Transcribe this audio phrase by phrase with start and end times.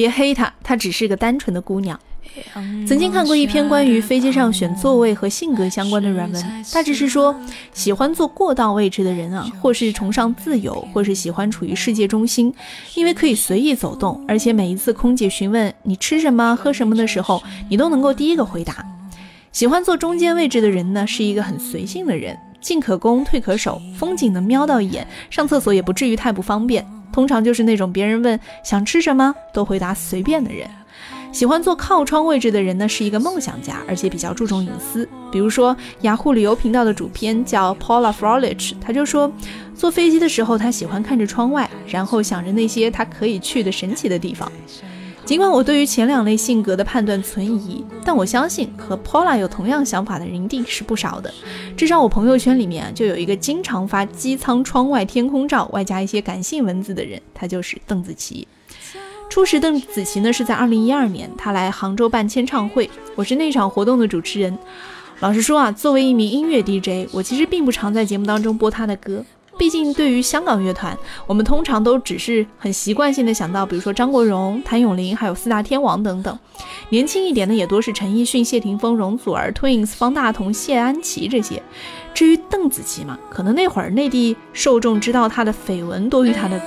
[0.00, 2.00] 别黑她，她只是个单纯的姑娘。
[2.88, 7.38] 曾经看过一篇关于飞机上选座位和性格相关的软文，大致是说，
[7.74, 12.54] 喜欢坐过道位置的人啊，或是崇尚自由，或是喜欢处于世界中心，
[12.94, 18.82] 因为可以随意走动，而且每一次空姐询问你吃什么、喝什么的时候，你都能够第一个回答。
[19.52, 26.86] 喜欢坐中间位置的人呢，是一个很随性的人，进可攻，退可守，风景能瞄到一眼，上厕所也不至于太不方便。
[27.12, 30.68] 通常就是那种别人问想吃什么都回答随便的人。
[31.32, 35.08] 喜欢坐靠窗位置的人呢，是一个梦想家，而且比较注重隐私。
[35.30, 39.32] 比如说，雅虎旅游频道的主编叫 Paula Frolich，他就说，
[39.72, 44.50] 坐飞机的时候，他喜欢看着窗外，然后想着那些他可以去的神奇的地方。
[45.30, 51.32] 尽管我对于前两类性格的判断存疑，但我相信和 Paula 有同样想法的人一定是不少的。
[51.76, 58.48] 至少我朋友圈里面就有一个经常发机舱窗外天空照，外加一些感性文字的人，他就是邓紫棋。
[59.28, 64.58] 初识邓紫棋呢，是在二零一二年，她来杭州办签唱会，我是那场活动的主持人。
[65.20, 69.24] 老实说啊，作为一名音乐 DJ，我其实并不常在节目当中播她的歌，
[69.60, 76.38] 毕竟对于香港乐团，我们通常都只是很习惯性的想到，比如说张国荣、谭咏麟，还有四大天王等等。
[76.88, 81.62] 年轻一点的也多是陈奕迅、谢霆锋、容祖儿、Twins、方大同、谢安琪这些。
[82.14, 86.66] 至于邓紫棋嘛，可能那会儿内地受众知道她的绯闻多于她的歌。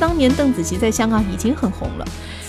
[0.00, 2.04] 当年邓紫棋在香港已经很红了，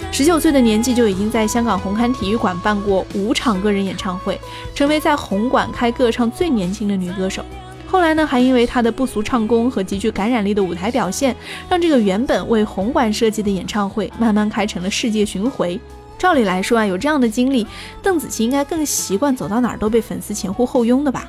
[0.09, 4.39] 十九岁的年纪就已经在香港红磡体育馆办过五场个人演唱会，
[4.73, 7.43] 成为在红馆开个唱最年轻的女歌手。
[7.85, 11.35] 后来呢，还因为她的不俗唱功和极具感染力的舞台表现，
[11.69, 15.77] 让这个原本为红馆设计的演唱会慢慢开成了世界巡回。
[16.21, 17.65] 照理来说啊，有这样的经历，
[18.03, 21.27] 邓紫棋应该更习惯走到哪儿都被粉丝前呼后拥的吧。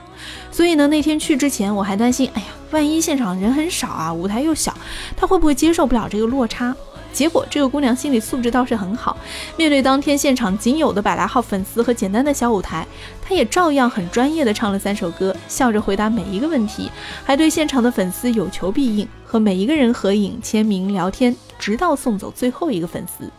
[0.51, 4.77] 所以呢，那天去之前我还担心，哎呀，万一现场人很少啊，舞台又小，
[5.17, 6.77] 她会不会接受不了这个落差？
[7.11, 9.17] 结果这个姑娘心理素质倒是很好，
[9.57, 12.87] 面对当天现场仅有的百来号粉丝和简单的小舞台，
[13.23, 16.91] 她也照样很专业的唱了三首歌，笑着回答每一个问题，
[17.25, 23.31] 还对现场的粉丝有求必应，和每一个人合影、签名、聊天，直到送走最后一个粉丝。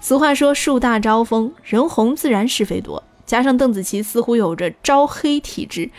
[0.00, 3.02] 俗话说，树大招风，人红自然是非多。
[3.26, 5.90] 加上邓紫棋似乎有着招黑体质，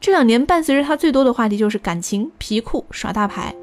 [0.00, 3.54] 这两年伴随着她最多的话题就是感情、皮裤、耍大牌。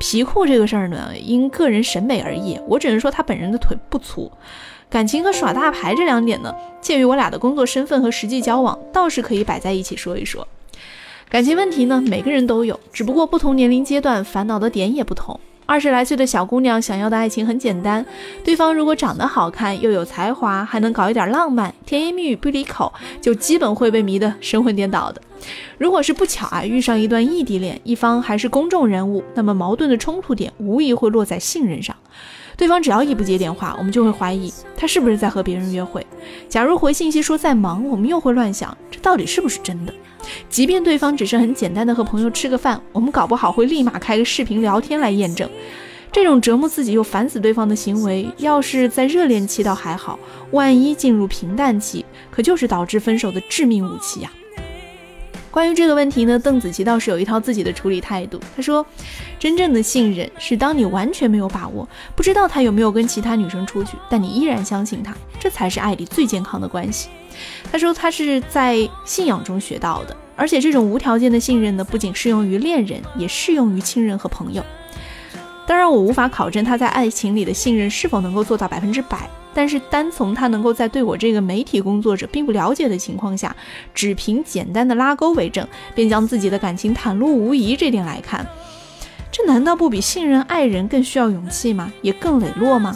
[0.00, 4.30] 皮裤这个事儿呢，因个人审美而异，我只能说她本人的腿不粗。
[4.90, 10.46] 感情和耍大牌这两点呢，鉴于我俩的工作身份和实际交往，倒是可以摆在一起说一说。
[11.30, 15.40] 感情问题呢，每个人都有，只不过不同年龄阶段烦恼的点也不同。
[15.66, 18.04] 二十来岁的小姑娘想要的爱情很简单，
[18.44, 25.22] 对方如果长得好看又有才华，还能搞一点浪漫，甜言蜜语不离口，就基本会被迷得神魂颠倒的。
[25.78, 31.96] 如果是不巧啊遇上一段异地恋，一方还是公众人物，那么矛盾的冲突点无疑会落在信任上。
[32.56, 36.06] 对方只要一不接电话，我们就会怀疑他是不是在和别人约会。
[36.48, 39.92] 假如回信息说在忙，我们又会乱想这到底是不是真的。
[40.48, 45.48] 即便对方只是很简单的和朋友吃个饭，我们搞不好会立马开个视频聊天来验证。
[46.10, 50.16] 这种折磨自己又烦死对方的行为，要是在热恋期倒还好，
[50.52, 54.30] 万一进入平淡期，可就是导致分手的致命武器呀。
[55.54, 58.40] 关于这个问题呢，邓紫棋倒是有一套自己的处理态度。
[58.56, 58.84] 她说
[59.38, 67.08] ：“真正的信任是当你完全没有把握，不知道他有没有跟其他女生出去，但你依然相信他，这才是爱里最健康的关系。”
[67.70, 74.60] 她说：“她是在信仰中学到的，而且这种无条件的信任呢，不仅适用于恋人，也适用于亲人和朋友。
[75.68, 83.54] 当然，我无法考证她在爱情里的信任是否能够做到百分之百。”但是单从他能够在对我这个媒体工作者并不了解的情况下，
[83.94, 88.46] 只凭简单的拉钩为证，便将自己的感情袒露无遗这点来看，
[89.30, 91.92] 这难道不比信任爱人更需要勇气吗？
[92.02, 92.94] 也更磊落吗？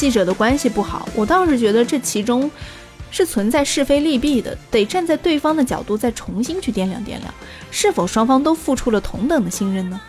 [0.00, 2.50] 记者的关系不好，我倒是觉得这其中
[3.10, 7.24] 是存在是非利弊的，得站在对方的角度再重新去掂量掂量，
[7.70, 10.00] 是否双方都付出了同等的信任呢？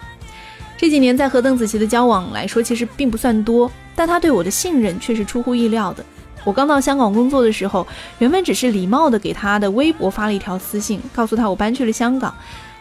[0.78, 6.02] 这几年在和邓紫棋的交往来说，其实并不算多，但她对我的信任却是出乎意料的。
[6.46, 7.86] 我刚到香港工作的时候，
[8.20, 12.34] 原本只是礼貌的给她的微博发了一条私信，告诉她我搬去了香港。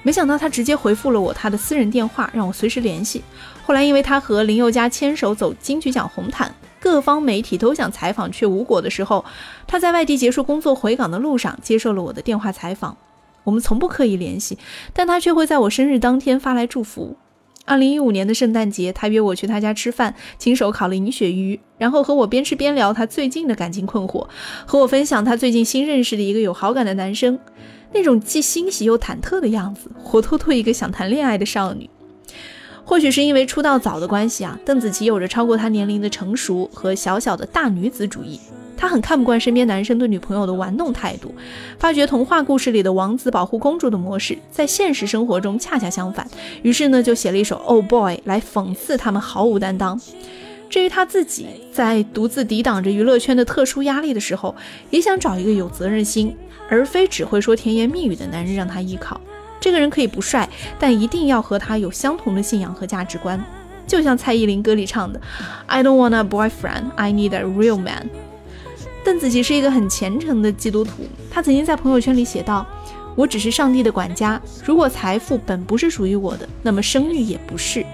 [0.04, 3.24] 没想到他直接回复了我他的私人电话，让我随时联系。
[3.64, 9.24] 后来因为他和林宥嘉牵手走金曲奖红毯，各方媒体都想采访却无果的时候，
[9.66, 12.96] 他在外地结束工作回港的路上接受了我的电话采访。
[13.44, 14.58] 我们从不刻意联系，
[14.92, 17.16] 但他却会在我生日当天发来祝福。
[17.66, 24.26] 二零一五年的圣诞节，他约我去他家吃饭，亲手烤了银鳕鱼，然后和我边吃边聊他最近的感情困惑，
[24.66, 27.38] 和我分享他最近新认识的一个有好感的男生，
[27.92, 31.88] 那种既欣喜又忐忑的样子，活脱脱一个想谈恋爱的少女。
[32.90, 38.40] 或许是因为出道早的关系啊，邓紫棋有着超过她年龄的成熟和小小的大女子主义。
[38.76, 41.32] 她很看不惯身边男生对女朋友的玩弄态度，
[41.78, 46.28] 发觉童话故事里的王子保护公主的模式在现实生活中恰恰相反，
[46.62, 50.00] 于是呢就写了一首《Oh Boy》来讽刺他们毫无担当。
[50.68, 54.52] 至于他自己，在独自抵挡着娱乐圈的特殊压力的时候，
[54.90, 56.34] 也想找一个有责任心，
[56.68, 59.20] 而非只会说甜言蜜语的男人让他依靠。
[59.60, 60.48] 这个人可以不帅，
[60.78, 63.38] 但一定要和他有相同的信仰和价值观。
[63.86, 65.20] 就像蔡依林歌里唱的
[65.66, 68.08] ：“I don't want a boyfriend, I need a real man。”
[69.04, 72.66] 邓紫棋是一个很虔诚的基督徒，她曾经在朋友圈里写道
[73.16, 77.84] ：“我只是上帝的管家，如果财富本不是属于我的，那么声誉也不是。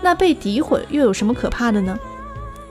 [0.00, 1.98] 那被诋毁又有什么可怕的呢？”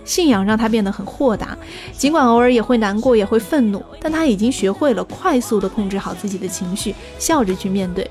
[0.03, 1.55] 信仰让她变得很豁达，
[1.95, 8.09] 尽管偶尔也会难过，也会愤怒，但她已经学会了快速地控制好自己的情绪，笑着去面对。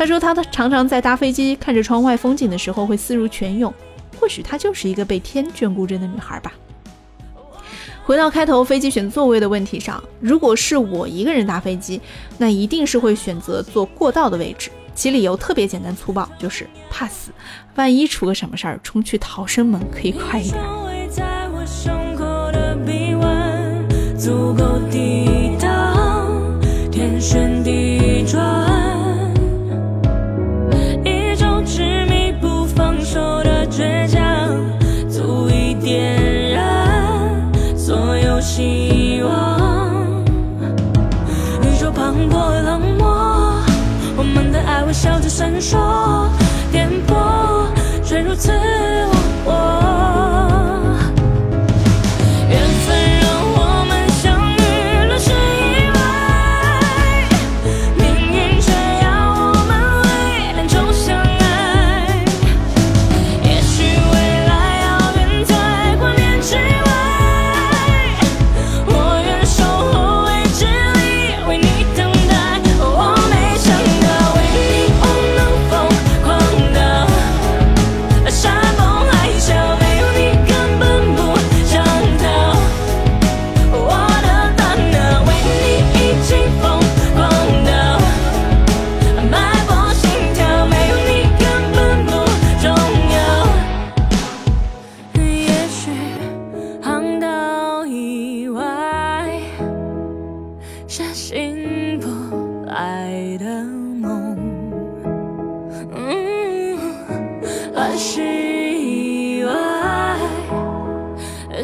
[0.00, 3.70] 她说：“她常常在搭飞机看着窗外风景的时候会思如泉涌，
[4.18, 6.54] 或许她就是一个被天眷顾着的女孩吧。”
[8.02, 12.00] 回到开头飞机选座位的问题上，如果是我一个人搭飞机，
[12.38, 14.70] 那一定是会选择坐过道的位置。
[14.94, 17.30] 其理由特别简单粗暴，就是怕死，
[17.74, 21.99] 万一出个什么事儿，冲去逃生门可以快一点。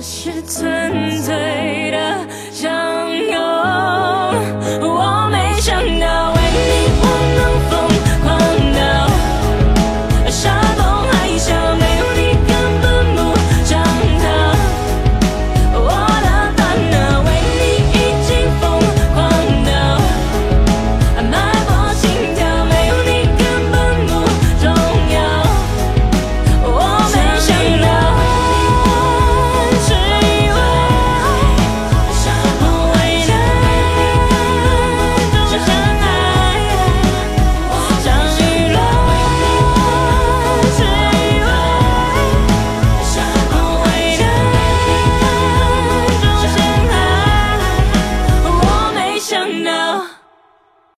[0.00, 1.95] 是纯粹的。